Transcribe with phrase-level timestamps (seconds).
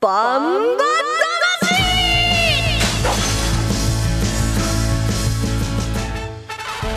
[0.00, 0.84] バンバ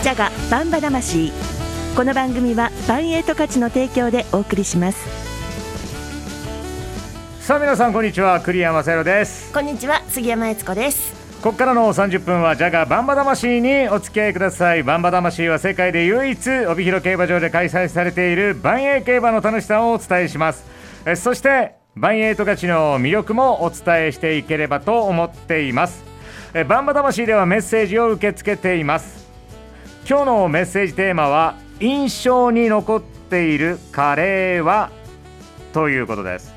[0.04, 1.32] ジャガバンバ魂。
[1.96, 5.00] この番組はバンエイト価値の提供でお送りします。
[7.40, 8.40] さあ皆さんこんにちは。
[8.40, 9.52] 栗山正宏です。
[9.52, 11.12] こんにちは杉山悦子です。
[11.42, 14.84] ここからの30分はジャガバンバ魂にお付き合いください。
[14.84, 20.64] バンバ魂は世界で唯一帯広競馬場で開催されている万栄競馬の楽しさをお伝えします。
[21.08, 26.04] えそして万栄と勝ちの魅力もお伝えしていければと思っています。
[26.54, 29.28] えバンバ魂ではメッセージを受け付けています。
[30.08, 34.90] 今日のメッセージテーマは印象に残っているカレーは
[35.74, 36.54] ということです。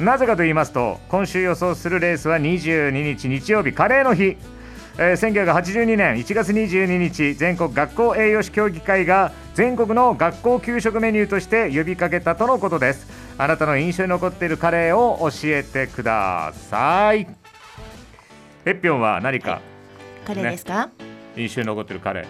[0.00, 4.36] なぜかと言いますと今週予想するレースは22日日曜日カレーの日、
[4.98, 13.13] えー、1982年1月22日全国学校栄養士協議会が全国の学校給食メニューとして呼びかけたとのことです。
[13.36, 17.26] あなたの印象に残っているカレーを教えてください。
[18.64, 19.60] えっぴょんは何か？
[20.24, 20.92] カレーですか、ね。
[21.36, 22.26] 印象に残ってるカレー。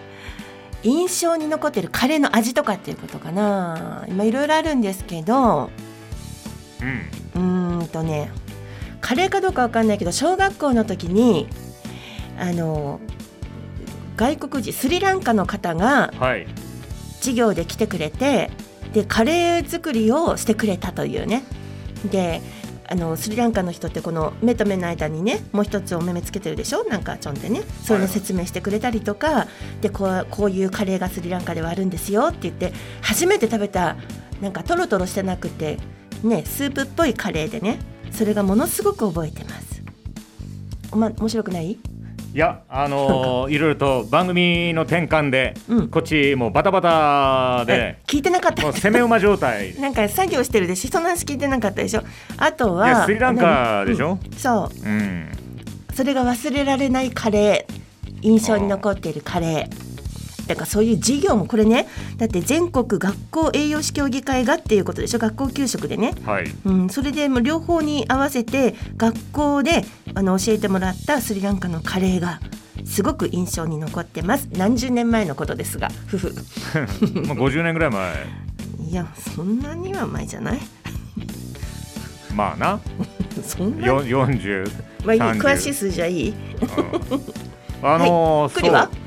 [0.83, 4.05] 印象に残ってるカレーの味とかっていうことかな。
[4.07, 5.69] 今いろいろあるんですけど。
[7.35, 7.79] うん。
[7.79, 8.31] うんとね。
[9.01, 11.47] カレーかどうかわかんないけど小学校の時に
[12.39, 12.99] あの
[14.15, 16.11] 外国人スリランカの方が
[17.19, 18.49] 授業で来てくれて、
[18.95, 21.43] でカレー作りをしてくれたというね。
[22.09, 22.41] で
[22.87, 26.83] あのスリランカの人ってこの目と目の間にねもう一つお目目つけてるでしょ？
[26.85, 27.61] なんかちょんでね。
[27.83, 29.47] そういうの説明してくれたりとか、は
[29.79, 32.71] い、でこうこういうカレーがスリランカではあるんですよって言って
[33.01, 33.97] 初めて食べた
[34.41, 35.77] なんかトロトロしてなくて
[36.23, 37.79] ねスープっぽいカレーでね
[38.11, 39.83] それがものすごく覚えてます。
[40.95, 41.77] ま面白くない？
[42.35, 48.73] いやあのー、 いろいろと番組の転換で、うん、こっちもうバタバタで聞いてなかった。
[48.73, 49.73] 攻め馬状態。
[49.79, 52.03] なんか作業してるでしその話聞いてなかったでしょ。
[52.35, 55.29] あとはスリランカでしょ、うん、そう、うん、
[55.93, 57.85] それが忘れられないカレー。
[58.21, 59.84] 印象に残っているカレー
[60.47, 61.87] だからそういう事業もこれね
[62.17, 69.83] だって全国学校栄養士協議会がっていうことでしょ学校給食でね、はい、うん、それでも両方に合わせて学校で
[70.13, 72.39] あの教えてもらったスリランカのカレーが
[72.85, 74.47] すごく印象に残ってます。
[74.51, 75.89] 何十年前のことですが。
[76.07, 76.33] 夫婦
[77.27, 78.13] まあ50年ぐらい前。
[78.89, 80.59] いやそんなには前じゃない。
[82.35, 82.79] まあな。
[83.43, 84.69] そんな40
[85.05, 86.35] まあいい詳しい数字はいい、うん、
[87.81, 89.04] あのー、はい、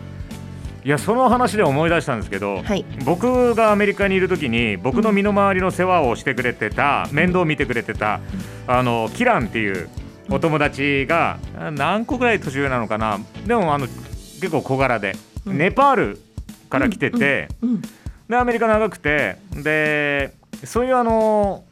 [0.88, 8.21] いやその話で思い出したんですけど、はい、僕がアメリカにいる時に僕の身の回りの世話をしてくれてた、うん、面倒を見てくれてた、
[8.66, 9.91] うん、あのキランっていう
[10.31, 11.38] お友達が
[11.72, 13.21] 何個ぐらい年上なのかな。
[13.47, 16.21] でもあの結構小柄で、うん、ネパール
[16.71, 17.49] から来てて、
[18.26, 20.32] でアメリカ長くてで
[20.65, 21.65] そういうあの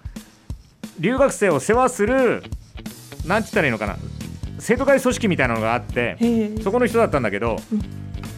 [0.98, 2.42] 留学生を世話する
[3.26, 3.96] なんて言ったらいいのかな。
[4.58, 6.16] 生徒会組織みたいなのがあって
[6.62, 7.56] そこの人だったんだけど、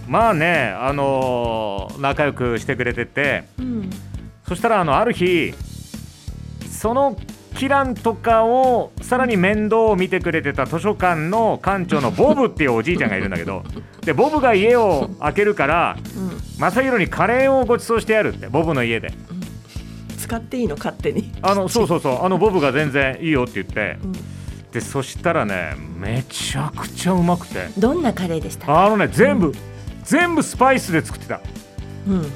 [0.09, 3.91] まあね、あのー、仲良くしてくれてて、うん、
[4.49, 5.53] そしたらあのある日
[6.71, 7.15] その
[7.55, 13.63] キランとかをさらに面倒を見てくれてた図書館の館長のボブっていうおじいちゃんがいるんだけど。
[14.09, 19.13] でボブが家を開けるから、うん、正弘にカレーをご馳走してやるってボブの家で。
[20.17, 21.31] 使っていいの勝手に。
[21.43, 22.25] あのそうそうそう。
[22.25, 24.13] あのボブが全然いいよって言って、うん、
[24.73, 27.69] でそしたらねめちゃくちゃうまくて。
[27.77, 29.55] どんなカレーでしたあのね全部、うん
[30.09, 31.43] 全部スパイスで作ってた、
[32.07, 32.33] うん、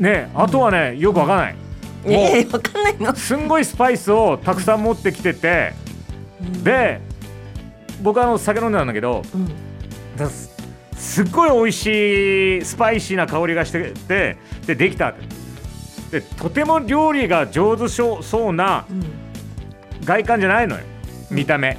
[0.00, 1.54] ねあとはねよくわかんない、
[2.04, 3.14] うん、えー、わかんないの？
[3.14, 5.74] すんごいスパイスをたくさん持ってきてて、
[6.40, 7.00] うん、で
[8.02, 9.22] 僕はあの酒飲んでたんだけど、
[10.18, 10.28] うん、
[10.96, 14.36] すっごい美味しいスパイシーな香りがしてて
[14.66, 15.14] でできた。
[16.10, 18.86] でとても料理が上手そうな
[20.04, 20.82] 外観じゃないのよ
[21.30, 21.76] 見た目、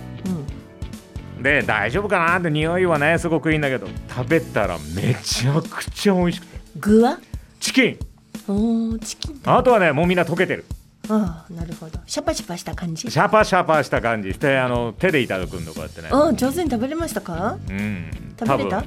[1.42, 6.60] で大丈夫かなって匂いはねすごくいいんだけど食べたらめちゃくちゃ美味しくて。
[6.78, 7.18] 具は？
[7.60, 8.00] チキン。
[8.48, 10.66] おチキンあとはねもうみんな溶けてる。
[11.10, 12.00] ああなるほど。
[12.06, 13.10] シャパシャパした感じ？
[13.10, 16.10] シャパシャパした感じしてあの手でいただくんだこうやってね。
[16.12, 17.58] あ上手に食べれましたか？
[17.70, 18.12] うん。
[18.40, 18.84] 食べれた？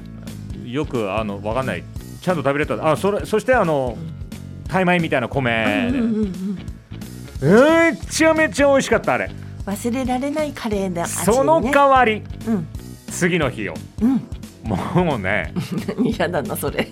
[0.65, 1.83] よくあのわかんない。
[2.21, 2.91] ちゃんと食べれた。
[2.91, 9.29] あそれそしてあの、うん、タイ米みたいな米で、うんうんうん、めちゃめちゃ美味しかったあれ
[9.65, 12.67] 忘れられないカレーだ、ね、その代わり、うん、
[13.09, 14.21] 次の日よ、うん、
[14.63, 15.53] もうね。
[16.03, 16.87] 嫌だなそれ。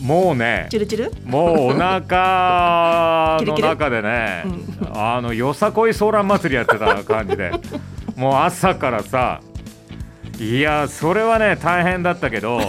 [0.00, 0.66] もうね。
[0.70, 1.12] チュルチュル？
[1.24, 4.44] もうお腹の中でね
[4.94, 7.52] あのよさこいソーラン祭りやってた感じで。
[8.16, 9.40] もう朝からさ
[10.40, 12.60] いやそれはね大変だったけど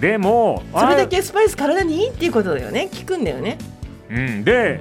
[0.00, 2.88] でもそれだけスパイス体にいいっていうことだよね。
[2.92, 3.58] 効くんだよね。
[4.10, 4.44] うん。
[4.44, 4.80] で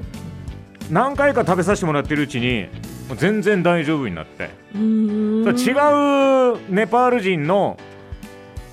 [0.90, 2.68] 何回か食べさせてもらってるうちに
[3.16, 4.50] 全然大丈夫になって。
[4.74, 7.78] 違うネパール人の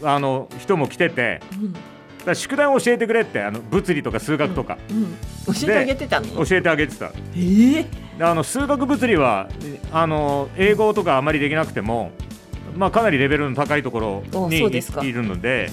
[0.03, 1.41] あの人も来てて、
[2.25, 4.97] だ宿題を教えてくれってあの物理とか数学とか、うん。
[4.97, 5.07] うん、
[5.47, 6.45] 教えてあげてたの？
[6.45, 7.07] 教えてあげてた。
[7.07, 7.87] えー、
[8.21, 9.49] あの数学物理は
[9.93, 12.11] あの英語とかあまりできなくても、
[12.77, 15.71] まあ、かなりレベルの高いところにいるので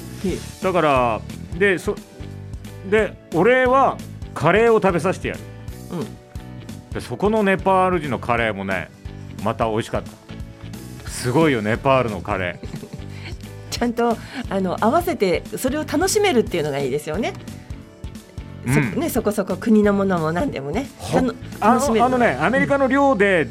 [0.61, 1.21] だから
[1.57, 1.95] でそ
[2.89, 3.97] で俺は
[4.33, 5.39] カレーを食べさせてやる、
[5.91, 6.07] うん、
[6.93, 8.89] でそこのネパール人のカレーもね
[9.43, 11.09] また美味しかった。
[11.09, 12.67] すごいよネパールのカレー。
[13.71, 14.15] ちゃんと
[14.49, 17.33] あの合わせてそれを楽しめるっていうのがいいですよね。
[18.65, 20.85] うん、そねそこそこ国のものも何でもね。
[21.59, 23.47] 楽しめるあのねアメリカの寮で、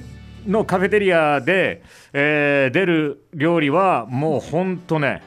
[0.46, 5.22] のカフェテリアで、えー、出る料理はもうほんとね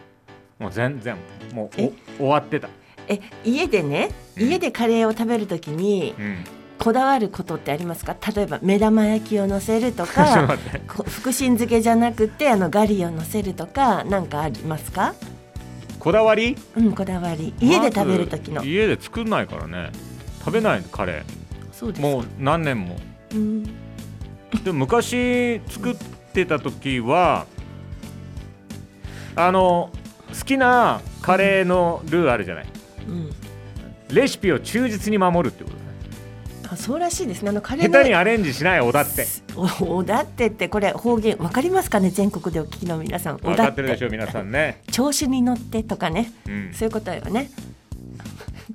[0.59, 1.15] もう全然
[1.53, 2.69] もう終わってた。
[3.07, 6.37] え家でね家でカレーを食べるときに、うん、
[6.85, 8.15] こだわることってありますか？
[8.35, 10.55] 例えば目玉焼きをのせるとか
[10.87, 15.15] 福神漬けじゃなくてあのガリをのせるとか何かありますか？
[15.97, 16.55] こだわり？
[16.77, 17.55] うんこだわり。
[17.59, 19.89] 家で食べる時の、家で作んないからね。
[20.41, 21.23] 食べないカレー。
[21.71, 22.01] そうです。
[22.03, 22.97] もう何年も、
[23.33, 23.69] うん、で
[24.67, 25.95] も昔作っ
[26.33, 27.47] てた時は
[29.35, 29.89] あの
[30.37, 32.65] 好きなカレーのルーあるじゃない、
[33.07, 33.29] うん、
[34.15, 35.84] レシピを忠実に守るってこと
[36.71, 37.49] あそうらしいですね。
[37.49, 39.25] あのカレー下手にアレンジしないおだって。
[39.81, 43.37] おだってってこれ方言わかりますかね全国でお聞きの皆さん。
[43.37, 44.81] 分かってるでしょう皆さんね。
[44.91, 47.49] 調子に乗ってとかね、うん、そういうことよね。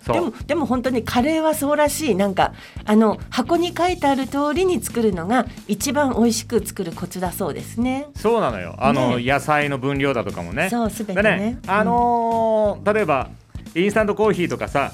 [0.06, 2.14] でもでも本当にカレーはそうらしい。
[2.14, 2.54] なんか
[2.84, 8.06] あの箱に書いてある通りに作るのが一番美味しく作るコツだそうですね。
[8.14, 8.76] そうなのよ。
[8.78, 10.70] あの、ね、野菜の分量だとかもね。
[10.70, 13.30] そうすべてね、ね、あのー、例えば
[13.74, 14.92] インスタントコーヒーとかさ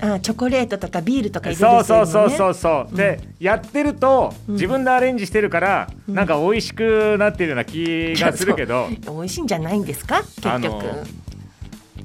[0.00, 2.92] あチョコレートとかビールとか入れる、ね、そうそうそうそう、う。
[2.92, 10.22] ん、でやってると自分でアレンジしてるから、うん、なんか美味しくなってるような気がするけど、 美味しいんじゃないんですか？
[10.22, 10.84] 結局。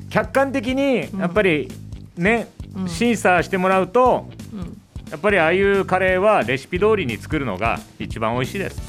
[0.09, 1.71] 客観的にやっぱり
[2.17, 4.27] ね、うん、審査してもらうと、
[5.11, 8.81] やっぱりああいうカレーはレシピ通りに作るのが一番美味しいです。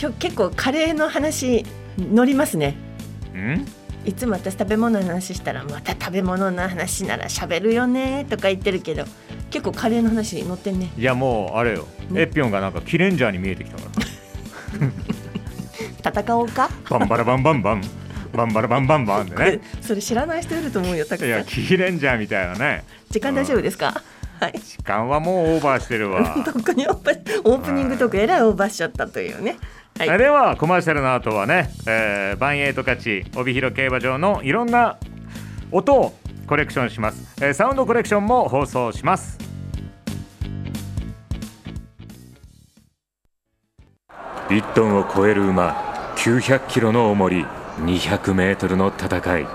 [0.00, 1.64] 今日結構カレーの話
[1.98, 2.76] 乗りますね。
[3.34, 3.66] うん？
[4.04, 9.04] いつも私食べ物の話したらまた食べ物の話なら喋るよねとか言ってるけど
[9.50, 10.92] 結構カレーの話載ってんね。
[10.96, 13.82] いやもうあれよ、エピョンがなんかキレンジャーに見えてきたか
[16.02, 16.10] ら。
[16.22, 16.68] 戦おうか？
[16.90, 17.82] バンバラバンバンバン。
[18.34, 19.60] バンバラバンバンバンでね。
[19.80, 22.84] それ知らない人いると思うよいやキレンジャーみたいなね。
[23.10, 24.02] 時間大丈夫ですか、
[24.40, 26.34] はい、時間はもうオーバーしてるわ。
[26.44, 29.56] 特にオープニングトークえらいオーバーしちゃったというね。
[29.98, 34.96] はい、ではコマーシャルの後はね、えー、バンエイト勝ち帯広競馬場のいろんな
[35.70, 36.14] 音を
[36.48, 39.38] コレクションします、えー、サウンドコレクションも放送します。
[44.48, 45.70] 1トンを超える馬
[46.16, 47.46] 900キロの重り
[47.78, 49.46] 200メートルの戦い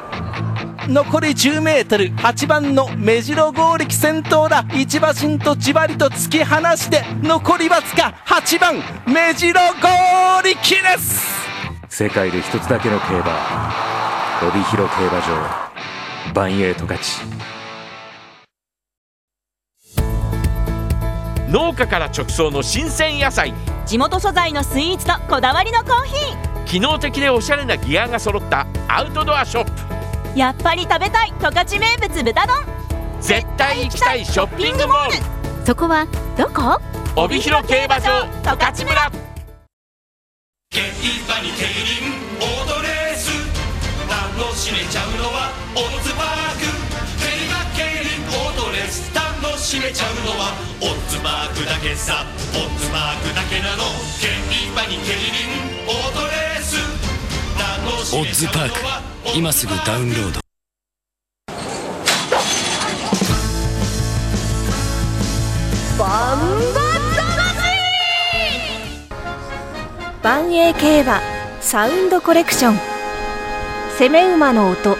[0.89, 4.65] 残り 10m8 番の目白剛力先頭だ。
[4.73, 8.75] 一馬身とじわりと突き放して残りわずか8番
[9.05, 11.29] 目白剛力です。
[11.89, 13.71] 世界で一つだけの競馬。
[14.41, 16.33] 帯広競馬場。
[16.33, 17.21] バンエイト勝ち。
[21.49, 23.53] 農家から直送の新鮮野菜。
[23.85, 26.65] 地元素材のスイーツとこだわりのコーヒー。
[26.65, 29.98] 機能的でおしゃれなギアが揃ったアウトドアショップ
[30.39, 32.55] やっぱり食べたい十勝名物豚丼。
[33.19, 35.15] 絶対行きたいショッピングモール。
[35.65, 36.79] そこはどこ？
[37.17, 39.11] 帯広競馬場十勝村。
[40.71, 40.79] 競
[41.27, 43.35] 馬に競輪オートレース。
[44.07, 46.71] 楽しめちゃうのはオッズパーク。
[47.19, 52.23] 競馬競輪オートレース楽しめちゃうのはオッズパークだけさ。
[52.55, 53.83] オッズパークだけなの。
[54.23, 54.31] 競
[54.71, 56.79] 馬に競輪オートレース。
[58.15, 60.39] オッズパーク今すぐダウンロード。
[65.97, 66.39] バン
[66.73, 66.79] バ
[70.23, 71.21] 万栄競馬
[71.61, 72.77] サウンドコレクション。
[73.97, 74.97] 攻め馬の音。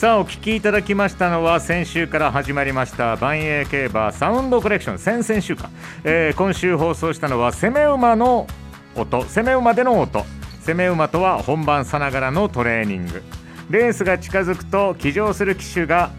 [0.00, 5.68] さあお聞きいただきましたのは先週から始まりました万栄競馬サウンドコレクション先々週か、
[6.04, 8.46] えー、今週放送したのは攻め馬の
[8.96, 9.20] 音。
[9.20, 10.24] 攻め馬での音。
[10.64, 13.22] 攻め馬とは本番さながらのトレーニング。
[13.68, 16.12] レースが近づくと騎乗する騎手が、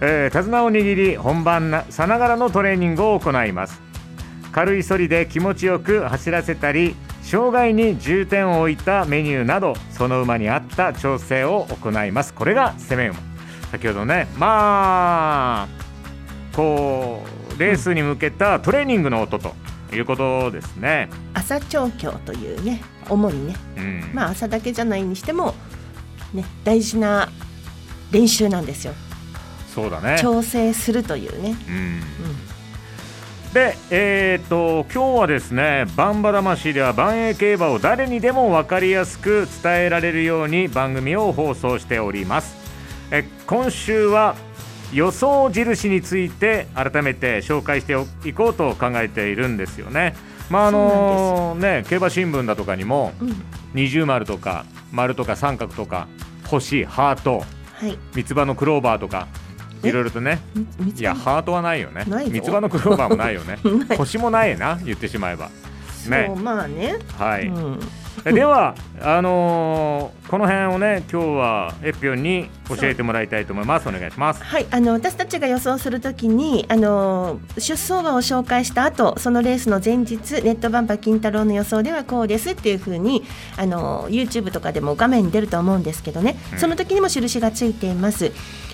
[0.00, 3.82] えー、手綱を握り本番さながらのトレーニングを行います。
[4.52, 12.34] 軽いソリで気持ちよく走らせたり障害に重点を置いたメニューなどその馬に合った調整を行います。
[12.34, 13.18] これが攻め馬。
[13.70, 15.68] 先ほどねまあ
[16.54, 17.24] こ
[17.56, 19.54] うレースに向けたトレーニングの音と
[19.92, 21.08] いうことですね。
[21.32, 25.54] 朝調教というね主にね、うん、まあ朝だけじゃないにしても
[26.34, 27.28] ね大事な
[28.10, 28.92] 練習なんですよ。
[29.74, 30.18] そうだね。
[30.20, 32.02] 調整するというね、うん、うん
[33.52, 42.56] で、えーと、今日はですねバンバ魂では万栄競馬を誰にでも分かりやすく伝えられるように番組を放送しております。
[43.10, 44.36] え今週は
[44.94, 47.94] 予想印について改めて紹介して
[48.26, 50.14] いこうと考えているんですよね。
[50.48, 53.12] まああのね競馬新聞だとかにも、
[53.74, 56.08] 二重丸とか丸とか三角とか
[56.46, 57.44] 星ハート、
[57.74, 59.28] はい、三つ葉のクローバーとか
[59.82, 60.40] いろいろとね。
[60.96, 62.04] いやハートはないよね。
[62.06, 63.58] 三つ葉のクローバーもないよね。
[63.96, 65.50] 星もないな言ってしまえば。
[66.08, 66.32] ね。
[66.36, 66.98] まあね。
[67.18, 67.80] はい、うん。
[68.24, 73.88] ではあのー、この辺をね今日はエピオンに教えてもらいたいと思います。
[73.88, 74.44] お願いします。
[74.44, 74.66] はい。
[74.70, 83.24] あの私たちが予想するときにあのー、出走馬を紹介した後そのレースの前日ネットバンパー金太郎の予想ではこうですっていうふうに
[83.56, 88.30] あのー、YouTube とかでも画面に出ると思うんですけどね、うん、その時にも印がついています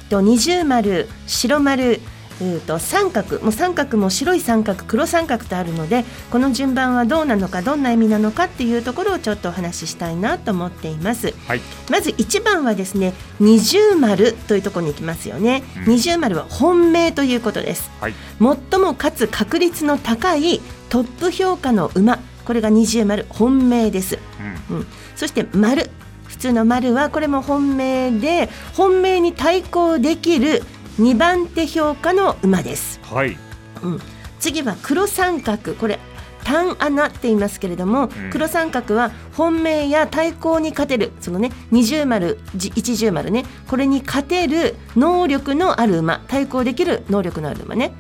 [0.09, 2.01] と二重丸白丸
[2.41, 3.41] うと三角。
[3.41, 11.61] もう三角も白い三角黒三角とあるのでこの順番はどうなのかどんな意味なのかっていうところをちょっとお話ししたいなと思っています、はい、
[11.91, 18.15] まず1番はですね二重丸というところに行きますよね、うん、二重丸は本命ということです、はい、
[18.71, 22.19] 最もかつ確率の高いトップ評価の馬。
[22.45, 24.19] これが二重丸本命です、
[24.71, 24.87] うん、うん、
[25.17, 25.91] そして丸
[26.39, 30.63] 普通の丸はこれも本命で本命に対抗できる
[31.01, 33.01] 2番手評価の馬です。
[33.03, 33.37] はい、
[33.83, 34.01] うん、
[34.39, 35.75] 次は黒三角。
[35.75, 35.99] これ
[36.45, 41.11] 単穴って言いますけれども、うん、黒三角は本命や対抗に勝てる。
[41.19, 43.45] そのね二重丸一重丸ね。
[43.67, 46.21] これに勝てる能力のある馬。
[46.29, 47.95] 対抗できる能力のある馬ね、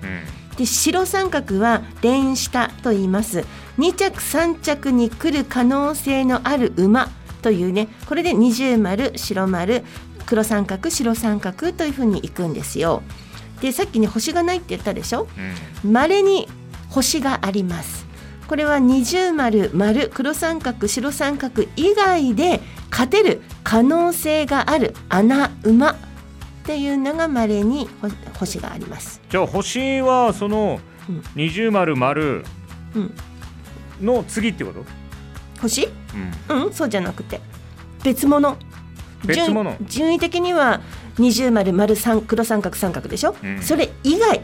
[0.50, 3.45] うん、で白三角は連下と言います。
[3.78, 7.11] 2着3着に来る可能性のある馬
[7.42, 9.85] というねこれで二重丸白丸
[10.26, 13.02] 黒三角白三角というふうにいくんですよ。
[13.61, 15.26] でさっきね星がないって言ったでしょ？
[15.85, 16.49] まれ、うん、に
[16.90, 18.07] 星があります。
[18.47, 25.97] これは二重丸丸黒三角白三角以外で勝てる可能性がある穴馬っ
[26.64, 27.88] ていうのがまれに
[28.38, 29.21] 星があります。
[29.28, 30.80] じゃあ星はその
[31.35, 32.45] 二重丸丸
[34.00, 34.85] の次ってこと、
[35.60, 35.88] 星、
[36.48, 37.40] うん、うん、そうじゃなくて。
[38.04, 38.56] 別物。
[39.24, 39.76] 別物。
[39.82, 40.80] 順位的には
[41.18, 44.40] 二重丸丸三黒三角三角でしょ、うん、それ以外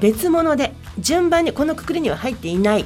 [0.00, 2.84] 別物で順番にこのくくりには入っていない、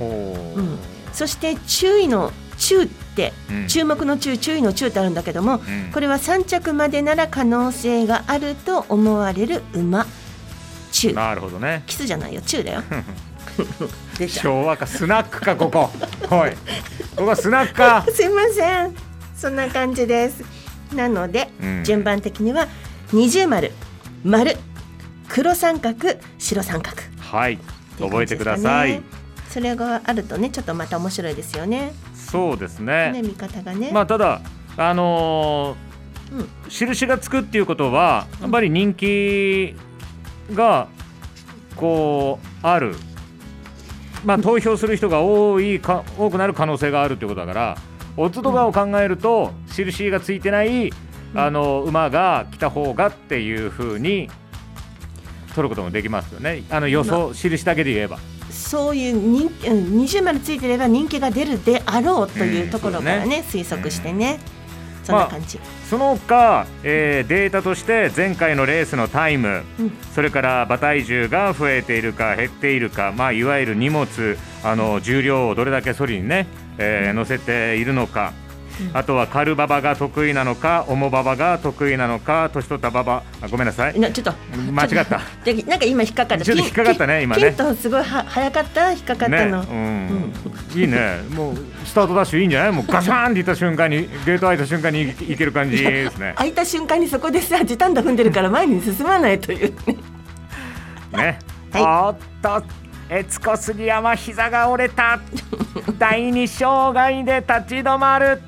[0.00, 0.04] う。
[0.04, 0.78] ん、
[1.12, 10.06] そして注意の中って、うん、注目の中注意の中ってあるんだけども、うん、これは3着までなら可能性があると思われる馬。
[10.92, 11.82] 中なるほどね。
[11.86, 12.40] キスじゃないよ。
[12.42, 12.82] 中だよ
[14.28, 15.90] 昭和かスナックかここ。
[16.34, 16.56] はい。
[17.16, 18.94] ここはスナックか すいません。
[19.36, 20.42] そんな感じです。
[20.94, 22.66] なので、うん、順番的には
[23.12, 23.72] 二重丸。
[24.24, 24.56] 丸。
[25.28, 25.96] 黒三角。
[26.38, 26.96] 白三角。
[27.18, 27.62] はい、ね、
[27.98, 29.02] 覚えてください。
[29.50, 31.92] それがあるとねちょっとまた面白いですよね。
[32.14, 33.12] そうですね。
[33.12, 33.90] ね見方がね。
[33.92, 34.40] まあただ
[34.76, 39.74] あのー、うん、印がつくっていうことはやっぱり人気
[40.52, 40.88] が
[41.76, 42.96] こうある
[44.26, 47.78] まあ投票する人が多いか多くなる可能性があるということだから
[48.16, 50.90] オッズとかを考えると、印がついてない
[51.34, 54.30] あの馬が来た方がっていうふうに
[55.54, 56.62] 取ることもできますよね。
[56.70, 58.18] あの予想、印だけで言えば。
[58.50, 64.38] そういう人二重丸ついてれば人気が出るであろうというところからねうんね、推測してね。
[65.06, 74.06] そんな感じ、まあ、その他、えー、データとして前回のレースのタイム、うん、それから馬体重が増えているか減っているか、まあ、いわゆる荷物
[74.64, 76.46] あの重量をどれだけソリにね
[76.78, 78.32] えー、乗せているのか、
[78.92, 83.98] あとはカルババが得意なのか、オモババが得意なのか、年取ったババ、あごめんなさい。
[83.98, 84.32] なちょっと
[84.72, 85.20] 間違った。
[85.44, 86.44] でなんか今引っかかった。
[86.44, 87.54] ちょっと引っかかったね今ね。
[87.80, 88.92] すごいは早かった？
[88.92, 89.62] 引っかかったの。
[89.62, 90.32] ね、うん、
[90.74, 91.22] うん、いいね。
[91.34, 92.72] もうスタートダッシュいいんじゃない？
[92.72, 96.34] もうガシャンっていった瞬間にゲート開いた瞬間にいける感じ ですね。
[96.36, 99.96] 開いた瞬間にそこでさ時短度踏んでるから前に進まないというね。
[101.12, 101.38] ね。
[101.72, 102.62] はい、おっと。
[103.08, 105.20] えつこ杉山膝が折れた
[105.96, 108.42] 第二障害で立ち止まる、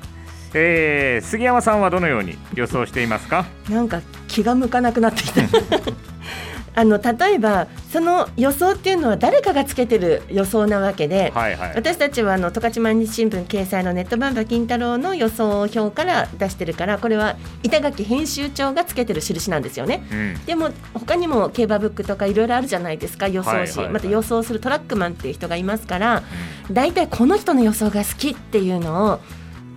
[0.53, 3.45] えー、杉山さんはどのように予想していますか？
[3.69, 5.41] なんか気が向かなくなってきた。
[6.75, 26.23] あの例えばその予想っていうのは誰かがつけてる予想なわけで、はいはい、私たちはあの十勝毎日新聞掲載のネットバンバ金太郎の予想表から出してるからこれは板垣編集長がつけてる印なんですよね、うん、でも他にも競馬ブックとかいろいろあるじゃないですか予想士、はいはい、また予想するトラックマンっていう人がいますから
[26.71, 29.19] 大体、うん、この人の予想が好きっていうのを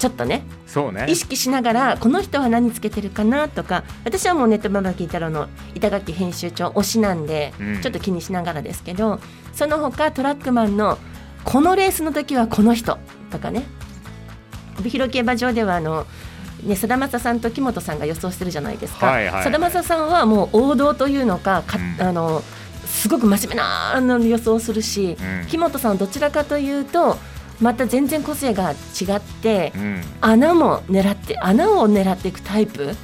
[0.03, 1.07] ちょっとねそうね。
[1.09, 9.21] 意識しながらこの人は何つけてるかなとか私はもうネットババキ太郎の板垣編集長推しなんで、うん、ちょっと気にしながらですけど
[9.53, 10.99] その他トラックマンの
[11.45, 12.99] このレースの時はこの人
[13.31, 13.63] とかね。
[14.81, 16.05] 帯広競馬場ではあの
[16.65, 22.43] ね、さだまささんと木本さんが予想してるじゃないですか、さだまささんはもう王道というのかか、うん、あの
[22.87, 27.19] すごく真面目なの予想するし、うん、木本さんはどちらかというと
[27.63, 28.75] また全然個性が違
[29.17, 32.95] って、うん、穴も狙って穴を狙っていくタイプっ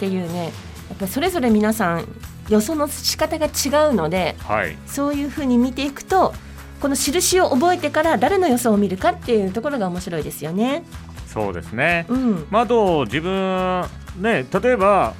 [0.00, 0.46] ていうね、
[0.88, 2.08] やっぱそれぞれ皆さん
[2.48, 6.34] 予想の仕方が違うので、はい、そういうふうに見ていくと
[6.80, 10.82] この印を覚えてから誰の予想を見るかっていうところが面白いですよね。
[11.26, 13.86] そうですね、うん、まあ、あと自分
[14.18, 15.14] ね例えば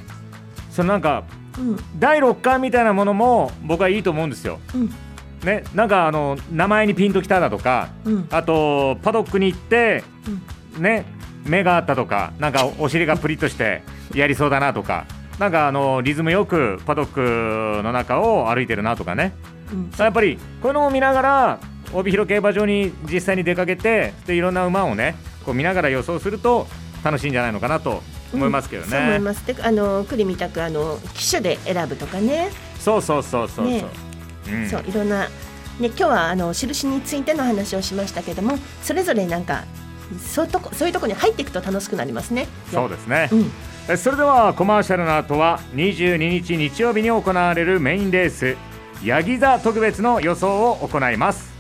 [0.70, 1.24] そのなんか、
[1.56, 4.58] うん、第6巻みたいなものも僕はいいと思うんですよ。
[4.74, 4.92] うん
[5.44, 10.04] ね、なんかあの名前にピンときただとか、うん、あとパドックに行って、
[10.76, 11.04] うん、ね、
[11.44, 13.82] 目があったとかなんかお尻がプリッとして
[14.14, 15.06] やりそうだなとか
[15.38, 19.32] なんかあのリズムよくパドックの中を歩いてるなとかね、
[19.72, 21.60] うん、やっぱりこういうのを見ながら
[21.92, 26.68] 帯広競馬場に実際に出かけてでいろんな馬をねこう見ながら予想すると
[27.02, 28.90] 楽しいんじゃないのかなと思いますけどね。
[28.90, 29.46] そう思います。
[29.46, 32.50] であの栗みたくあの機種で選ぶとかね。
[32.78, 33.66] そうそうそうそうそう。
[33.66, 34.11] ね
[34.70, 35.30] そういろんな、ね、
[35.80, 39.64] 今日はあの印についての話をしましたけどもそれぞれなんか
[40.18, 42.46] そういうとこそういうとこに入っていくと楽しくなりますね。
[42.70, 43.30] そうですね、
[43.88, 48.56] うん、それではコマーシャルの後は22日日曜日に行われるメインレース
[49.04, 51.52] ヤギ座特別の予想を行います。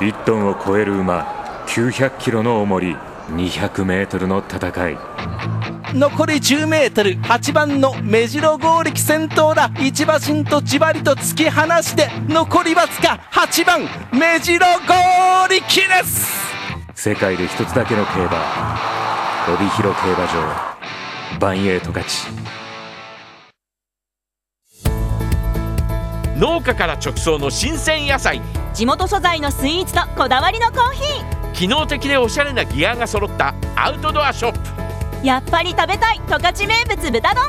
[0.00, 2.96] 1トンを超える馬900キロの重り
[3.30, 5.57] 200メートルの戦い
[5.94, 7.16] 残り10メートル。
[7.20, 9.70] 8番の目白剛力先頭だ。
[9.70, 13.80] 1馬身とじわりと突き放して残りわずか8番
[14.12, 16.28] 目白剛力です。
[16.94, 18.78] 世界で一つだけの競馬。
[19.54, 21.38] 帯広競馬場。
[21.40, 22.26] バンエイト勝ち。
[26.36, 28.42] 農家から直送の新鮮野菜。
[28.74, 31.52] 地元素材のスイーツとこだわりのコーヒー。
[31.52, 34.87] 機能的でおしゃれなギアが揃ったアウトドアショップ
[35.22, 37.44] やっぱり食べたい十勝名物豚丼。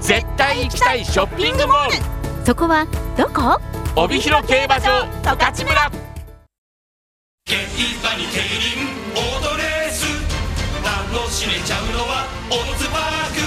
[0.00, 1.96] 絶対行きたいショッピングモール。
[2.46, 3.60] そこはどこ？
[3.96, 5.90] 帯広競馬場十勝村。
[7.44, 10.06] 競馬に競輪オートレース。
[10.82, 13.42] 楽しめちゃうのはオッズパーク。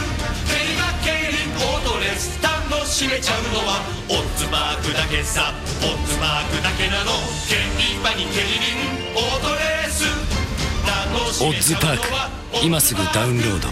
[0.45, 5.54] 競馬競輪オートレース楽しめちゃうのはオッズパークだけさ。
[5.82, 7.12] オッズパークだけなの。
[7.47, 7.56] 競
[8.02, 8.76] 馬に競輪
[9.15, 10.04] オートレース。
[11.41, 13.68] オッズパーク今すぐダウンロード。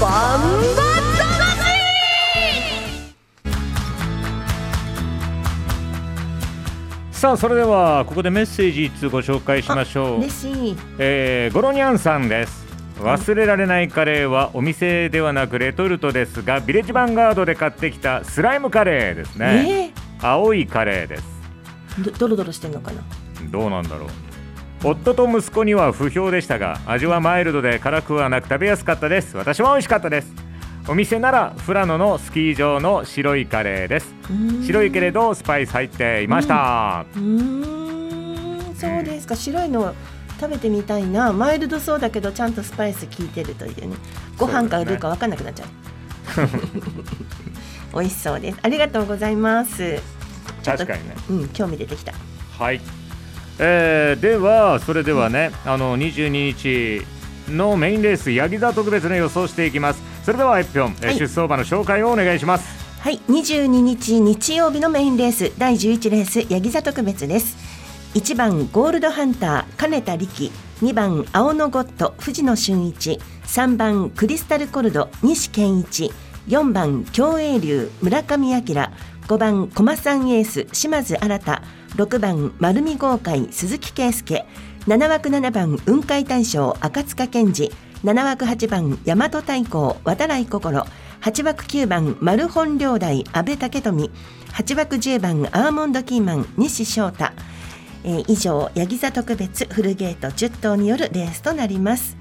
[0.00, 0.40] バン
[0.76, 0.86] バ
[7.12, 10.18] さあそれではここでメッセージ一通ご紹介しましょう。
[10.18, 12.66] 嬉しい、えー、ゴロニャンさんです。
[13.00, 21.24] 忘れられないカレーはお店ではなくレトルトですがビレッジヴァンガードで買ってきたスライムカレーですね、えー、青いカレーです。
[22.18, 23.02] ドロドロしてんのかな？
[23.50, 24.08] どうなんだろう。
[24.84, 29.36] 夫と息子には不評でしたが味はマイルドで辛くはなく食べやすかったです。
[29.36, 30.32] 私は美味しかったです。
[30.88, 34.14] お店なら富良野のスキー場の白いカレーです。
[34.64, 37.06] 白いけれどスパイス入っていました。
[37.16, 38.74] うん。
[38.78, 39.34] そうですか。
[39.34, 39.94] 白いの
[40.38, 41.32] 食べてみたいな。
[41.32, 43.96] マイルドそうだけどちゃんとスパイス効いてるというね。
[44.36, 45.68] ご飯かどうか分かんなくなっちゃう。
[47.98, 48.58] 美味しそうです。
[48.62, 50.00] ありがとうございます。
[50.64, 52.12] 確かにね、うん、興味出てきた。
[52.58, 52.80] はい、
[53.58, 57.02] えー、ではそれではね、うん、あの22日
[57.50, 60.02] のメインレースヤギ座特別の予想していきます。
[60.24, 62.86] それではエピョン、はい、出走馬の紹介をお願いします。
[63.00, 67.56] はい22日日曜日のメインレース第11レースヤギ座特別です。
[68.14, 70.50] 1番ゴールドハンター金田力。
[70.82, 73.20] 2番青のゴッド藤野俊一。
[73.44, 76.12] 3番クリスタルコルド西健一。
[76.48, 78.60] 4番競泳流村上明。
[78.60, 81.40] 5番駒さんエース島津新
[81.96, 84.44] 6番丸見豪快鈴木圭介。
[84.86, 87.72] 7枠7番雲海大将赤塚健二。
[88.04, 90.84] 7枠8番大和太鼓渡来心。
[91.22, 94.10] 8枠9番丸本領大阿部武富。
[94.52, 97.32] 8枠10番アーモンドキーマン西翔太。
[98.04, 102.18] えー、以上ヤギ座特別フルゲート10頭によるレースとなります。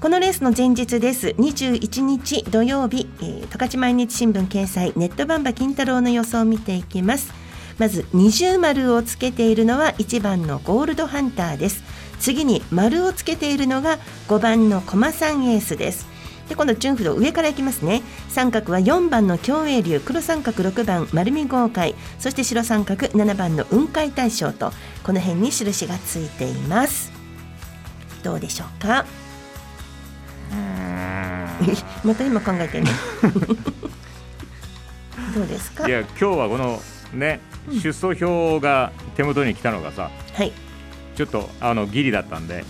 [0.00, 1.34] このレースの前日です。
[1.36, 7.47] 21日土曜日、えー、十勝毎日新聞掲載ネットバンバ金太郎の予想を見ていきます。
[7.78, 11.82] まず二重丸をつけているのは1番のゴールドハンターです。
[12.18, 16.06] 次に丸をつけているのが5番の駒三エースです。
[16.48, 18.02] で今度順不動上からいきますね。
[18.28, 21.94] 三角は4番の共栄流黒三角6番丸見豪快。
[22.18, 24.72] そして白三角7番の雲海大将と。
[25.04, 27.12] この辺に印がついています。
[28.24, 29.04] どうでしょうか？
[32.04, 32.90] また今考えてね
[35.34, 35.86] どうですか？
[35.86, 36.80] いや今日はこの
[37.12, 40.52] ね、うん、出走表が手元に来たのがさ、はい、
[41.14, 42.64] ちょっとあのギリだったんで、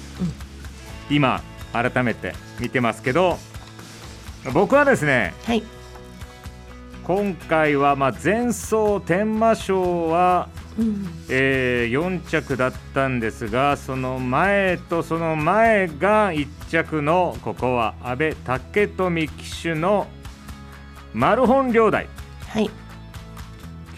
[1.11, 3.39] うん、今改めて見てますけど
[4.53, 5.63] 僕はですね、はい、
[7.05, 20.07] 今回はまあ前走天満賞は、うん、えー、4着だったんですがその前とその前が1着のここは阿部武富騎手の
[21.13, 22.07] マルホン両代。
[22.49, 22.71] はい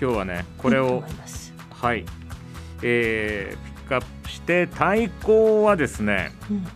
[0.01, 1.05] 今日はねこれを
[1.71, 2.07] はい、
[2.83, 6.71] えー、ピックアップして対抗はですね、うん、こ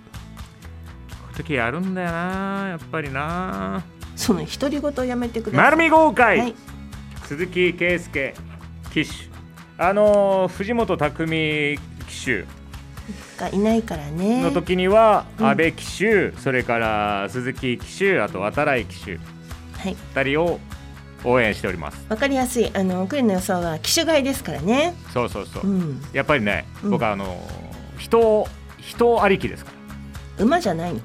[1.30, 3.82] の時やるんだよなやっぱりな。
[4.14, 5.64] その独り言やめてください。
[5.64, 6.54] 丸見豪快、はい、
[7.24, 8.34] 鈴木圭介
[8.92, 9.10] 騎手。
[9.78, 12.44] あのー、藤本匠騎手。
[13.38, 14.42] がいないからね。
[14.42, 20.60] の時には阿部騎手、うん、それから鈴木騎手あと渡来騎手、はい、2人を
[21.24, 22.04] 応援しております。
[22.08, 22.70] わかりやすい。
[22.74, 24.94] あのクレの予想は機種買いですからね。
[25.12, 27.40] そうそうそう、うん、やっぱりね僕はあの、
[27.98, 28.46] 人
[28.78, 29.72] 人ありきですか
[30.38, 30.44] ら。
[30.44, 31.00] 馬じゃないの？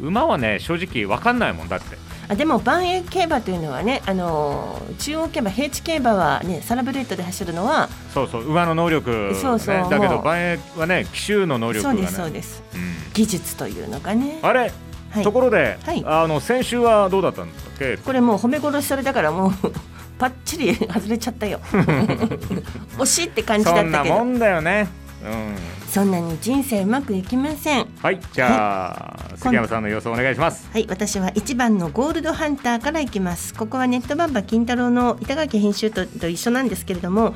[0.00, 1.96] 馬はね正直わかんないもんだって。
[2.28, 14.38] あでも万栄競馬というのはねあの中央競馬平地競馬はねサラブレッドで走るのはそうそう馬の能力、ね、そうそうだけど万栄はね騎手の能力が、ね、そうですそうです、うん、技術というのがね。
[14.42, 14.72] あれ？
[15.10, 17.71] はい、ところで、はい、あの先週はどうだったんですか？
[18.04, 19.52] これもう褒め殺しされたからもう
[20.18, 21.60] パッチリ外れちゃったよ。
[22.98, 23.96] 惜しいって感じだったけど。
[23.96, 24.88] そんなもんだよね。
[25.24, 25.82] うん。
[25.92, 27.86] そんなに人生うまくいきません。
[28.00, 30.68] はいじゃあ、はい、杉山さんの予想お願いします。
[30.72, 33.52] はい私は一番のゴールドハンターからいきます。
[33.52, 37.34] ここはネットバンバ金太郎の板垣編集とと一緒なんですけれども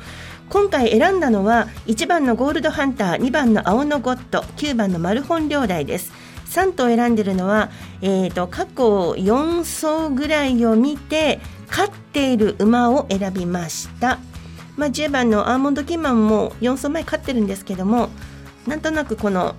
[0.49, 6.11] 今回選んだのは一番のゴールドハンター二番の青のゴッド九番のマルホン両代です
[6.49, 7.69] 3頭選んでるのは、
[8.01, 14.19] えーと、過去4走ぐらいを見て勝っている馬を選びました、
[14.75, 18.09] まあ、10番のアーモンドキーマンも4走前勝ってるんですけども
[18.65, 19.55] なんとなくこの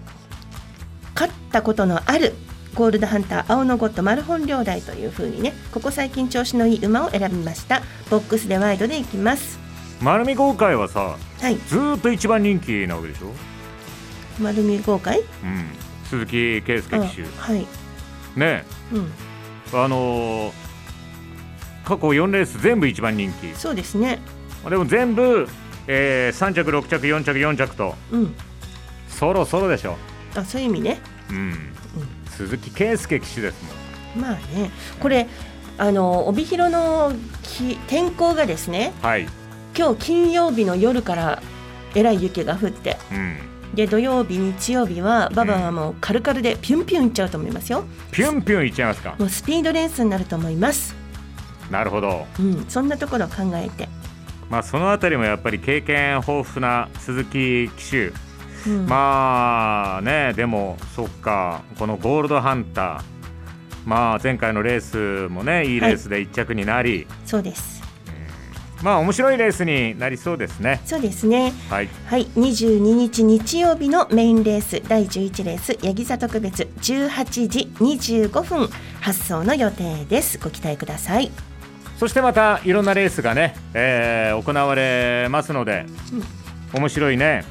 [1.15, 2.35] 勝ったことのある
[2.75, 7.83] ゴールドハンター青のゴッドマルホン両代というふうにねここ最近調子のいい馬を選びました。
[8.11, 9.59] ボックスでワイドでいきます。
[10.01, 13.33] 丸見豪快はさ、はい、ずっと一番人気なわけでしょ？
[14.41, 15.67] 丸見豪快うん
[16.09, 17.67] 鈴木圭介騎手、はい。
[18.37, 19.13] ね、うん、
[19.79, 20.53] あのー、
[21.85, 23.55] 過去4レース全部一番人気。
[23.55, 24.19] そうですね。
[24.69, 25.47] でも全部、
[25.87, 28.35] えー、3着6着4着4着と、うん、
[29.09, 29.97] そろそろでしょ。
[30.35, 31.57] あそういう意味ね、うん、うん、
[32.31, 33.63] 鈴木圭介騎手です
[34.17, 34.25] もん。
[34.25, 34.71] まあね。
[35.01, 35.29] これ
[35.77, 37.13] あの帯広の
[37.87, 39.27] 天候がですね、はい、
[39.77, 41.43] 今日金曜日の夜から
[41.95, 47.85] えらい雪が降って、うんで土曜日日曜日はババはもうカルカルでピュンピュンいっちゃうと思いますよ。
[48.11, 49.15] ピュンピュンいっちゃいますか。
[49.19, 50.95] もうスピードレースになると思います。
[51.71, 53.89] なるほど、うん、そんなところを考えて。
[54.49, 58.13] まあそのあたりもやっぱり経験豊富な鈴木騎手、
[58.67, 61.63] うん、まあねでもそっか。
[61.79, 63.19] このゴールドハンター。
[63.85, 67.78] まあ前回のレースもねいいレースで1着になり、はい、そうです
[68.83, 70.81] まあ面白いレースになりそうですね。
[70.85, 71.53] そうですね。
[71.69, 71.89] はい。
[72.07, 78.69] はい、22日日曜日のメインレース第11レースヤギ座特別18時25分
[79.01, 80.39] 発送の予定です。
[80.39, 81.31] ご期待ください。
[81.99, 85.87] そしてまたいろんなレースがね、えー、行われますので、
[86.73, 87.45] うん、面白いね。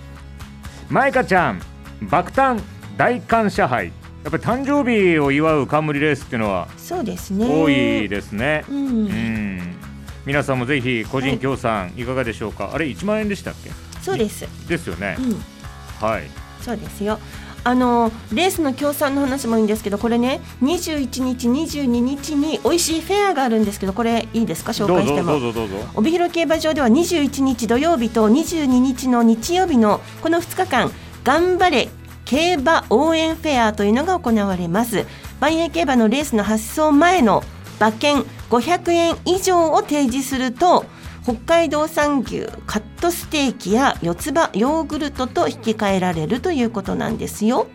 [0.89, 1.61] マイカちゃん
[2.03, 2.61] 爆誕
[2.95, 3.91] 大感謝杯。
[4.23, 8.65] やっぱり誕生日を祝う冠レースっていうのはそうですね多いですね。
[8.69, 9.86] うん、うん
[10.27, 13.71] 皆さんもぜひ個人協賛いかがでしょうか、はい、あれ1万円でしたっけ？
[14.01, 14.45] そうです。
[14.67, 16.23] ですよね、うん、はい。
[16.61, 17.17] そうですよ。
[17.63, 24.73] あのレースの協賛の話もいいんですけどこれね21日22日に美味しいフェアがあるんですけどこれいいですか？
[24.73, 25.31] 紹介しても。
[25.31, 30.91] どうぞどうぞ帯広競馬場では21日土曜日と22日の日曜日のこの2日間
[31.23, 31.87] 頑張れ
[32.25, 35.05] 競馬応援フェアというのが行われます。
[35.39, 37.43] 万栄競馬のレースの発送前の
[37.79, 40.85] 馬券500円以上を提示すると
[41.23, 47.67] 北海道産牛カットステーキや四つ葉ヨーグルトと引き換えられるということなんですよ。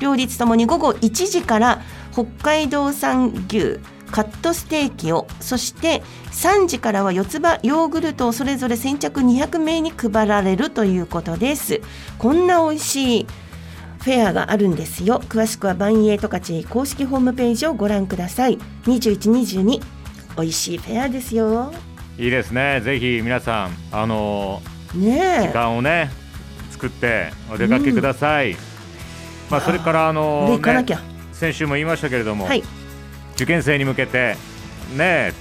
[0.00, 3.78] 両立ともに午後1時から北海道産牛
[4.10, 11.80] カットステーキをそして3時からは四つ葉ヨーグルトをそれぞれ先着200名に配られるということです。
[12.18, 13.26] こんな美味しい
[14.04, 15.20] フェアがあるんですよ。
[15.28, 18.58] 詳しくはバンエイトカチ公式ホームページをご覧ください。
[18.84, 19.80] 2122
[20.36, 21.72] 美味しいフェアですよ。
[22.18, 22.80] いいですね。
[22.80, 24.62] ぜひ皆さんあの
[24.94, 26.10] ね時間をね
[26.70, 28.58] 作ってお出かけください、うん、
[29.50, 30.84] まあそれからあの、ね、
[31.32, 32.62] 先週も言いましたけれども、はい、
[33.34, 34.36] 受験生に向けて
[34.96, 35.32] ね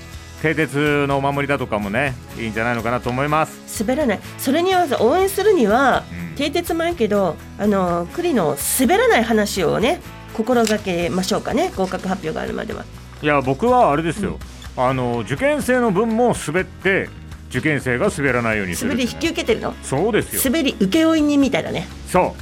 [0.41, 3.83] 蹄鉄のお守りだとかもねいいんじゃないのかなと思います。
[3.83, 4.19] 滑らない。
[4.37, 10.01] それには応援するには、うん、蹄鉄もいいけどあの栗の滑らない話をね
[10.33, 12.83] 心がけましょうかね合格発表があるまでは。
[13.21, 14.37] いや僕はあれですよ、うん、
[14.75, 17.09] あの受験生の分も滑って
[17.49, 19.73] 受験生が滑らないようにする、ね、滑り引き受けてるの？
[19.83, 20.41] そうですよ。
[20.43, 21.87] 滑り請負人みたいだね。
[22.07, 22.35] そ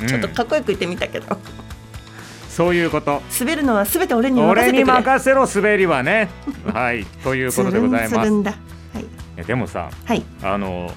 [0.00, 0.06] う。
[0.06, 1.38] ちょっとかっこよく言ってみたけど、
[2.48, 3.22] そういうこと。
[3.38, 6.28] 滑るのはすべて俺に俺に任せろ滑りはね。
[6.72, 7.04] はい。
[7.22, 8.30] ということでございます。
[8.30, 8.50] は
[9.40, 10.92] い、でもさ、はい、あの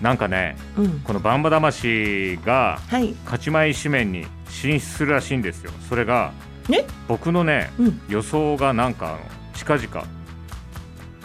[0.00, 2.78] なんかね、うん、このバンバ魂が
[3.24, 5.72] 勝ち前紙面に進出するらしいんですよ。
[5.88, 6.32] それが、
[6.68, 9.18] ね、僕のね、うん、予想がなんか
[9.54, 10.04] 近々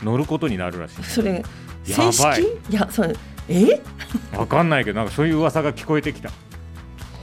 [0.04, 1.44] 乗ることになるらしいそれ
[1.84, 2.42] 正式？
[2.70, 3.16] いやそれ
[3.50, 3.82] え？
[4.38, 6.32] わかんないけどなんかそういう噂が聞こえてきた。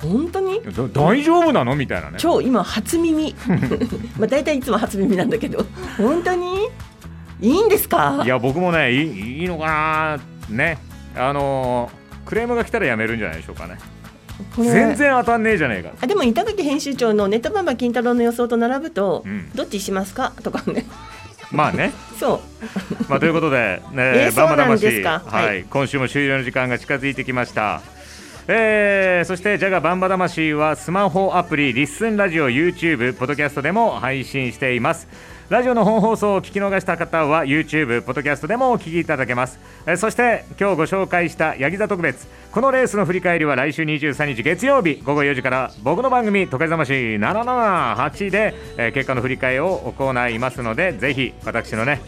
[0.00, 0.60] 本当に？
[0.92, 1.74] 大丈夫なの？
[1.76, 2.16] みたいなね。
[2.18, 3.34] 超今初耳。
[4.18, 5.64] まあ大体いつも初耳なんだけど。
[5.96, 6.68] 本当に？
[7.40, 8.22] いいんですか？
[8.24, 10.78] いや僕もねいいいいのかなね。
[11.16, 13.78] あのー、クレームが来たらやめるんじゃないでしょうかね
[14.56, 15.92] 全然当たんねえじゃねえか。
[16.00, 20.32] あでも板垣編集長のネタバンバ金太郎の予想と並ぶと、うん、どっちしますか？
[20.42, 20.84] とかね。
[21.50, 21.92] まあね。
[22.18, 22.40] そう。
[23.08, 27.80] まあということで、ね、 えー、バンバ魂、はい、はい、今週も終了の時間が近づいてきました。
[28.48, 35.06] えー、そしてジャガバンバ魂はスマホアプリリッスンラジオ YouTube ポッドキャストでも配信しています
[35.48, 42.26] ラジオの本放送を聞き逃した方は YouTube ポッドキャストでもお聞きいただけます、え、そして今日ご紹介したヤギ座特別。
[42.52, 52.00] このレースの振り返りは来週23日月曜日午後4時から僕の番組「都会ざまし778で」えー、結果の振り返りを行いますのでぜひ私のね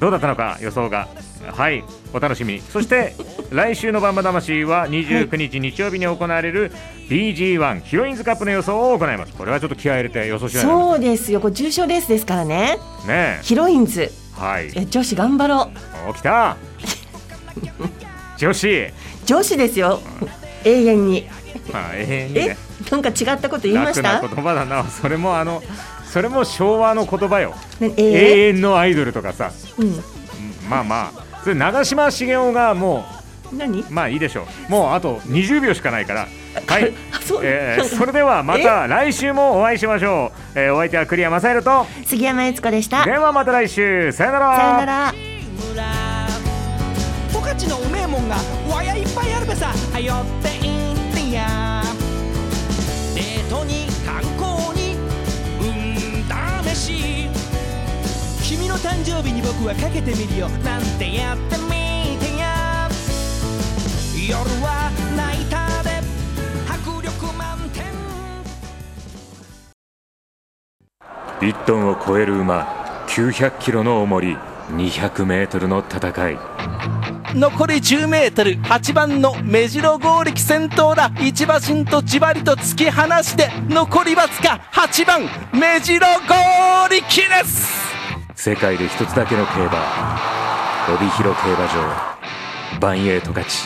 [0.00, 1.08] どうだったのか予想が。
[1.46, 1.84] はい。
[2.12, 2.54] お楽しみ。
[2.54, 3.14] にそして
[3.50, 6.72] 来週のバンバ魂は29日日曜日に行われる
[7.08, 9.32] BG1 ヒロインズカップの予想を行います。
[9.34, 11.40] これはちょっと気合い入れて予想しないそうですよ。
[11.40, 12.78] これ重賞レースですからね。
[13.06, 14.10] ねヒロインズ。
[14.34, 14.86] はい。
[14.86, 15.70] 女子頑張ろ
[16.10, 16.12] う。
[16.14, 16.56] 起きた。
[18.38, 18.86] 女子。
[19.24, 20.00] 女子ですよ。
[20.64, 21.28] 永遠に。
[21.72, 22.56] まあ永遠に、ね、
[22.86, 24.20] えなんか違ったこと言いました？
[24.20, 24.84] 言葉だな。
[24.84, 25.62] それもあの
[26.06, 29.94] それも昭和の言葉よ、ねえー、永遠のアイドルとかさ、うん、
[30.68, 31.26] まあまあ。
[31.42, 33.04] それ長嶋茂雄がも
[33.52, 33.84] う何？
[33.88, 34.70] まあいいでしょう。
[34.70, 36.26] もうあと20秒しかないから。
[36.66, 36.92] はい、
[37.42, 43.04] えー、それではまた来週もお会いしましょう、えー、お相手は栗山雅宏と杉山悦子でした。
[43.04, 44.10] ではまた来週。
[44.10, 44.56] さよなら。
[44.56, 45.14] さよなら。
[47.30, 48.36] 十勝のうめえもんが
[48.74, 51.82] わやいっぱいあるべさはよっていってや
[53.14, 53.85] デートに
[58.76, 60.48] の誕生日に僕はかけてみるよ。
[60.62, 62.88] なんてやってみてや。
[64.28, 65.90] 夜はナイターで
[66.68, 67.84] 迫力満点。
[71.40, 72.66] 1トンを超える馬。
[73.08, 74.36] 900キロの重り。
[74.72, 76.38] 200メートルの戦い。
[77.34, 78.58] 残り10メートル。
[78.58, 81.10] 8番の目白剛力先頭だ。
[81.20, 83.48] 一馬身とじわりと突き放して。
[83.68, 85.22] 残りわずか8番。
[85.54, 87.95] 目白剛力です
[88.36, 90.18] 世界で一つだけの競馬
[90.94, 93.64] 帯広競馬場バンエイト勝ち。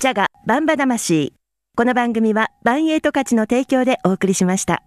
[0.00, 1.34] ジャガバンバ魂。
[1.76, 4.84] この番組はバンエイト勝ちの提供でお送りしました。